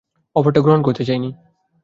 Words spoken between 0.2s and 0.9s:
অফারটা গ্রহণ